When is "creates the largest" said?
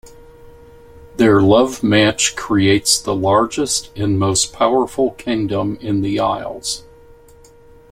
2.35-3.91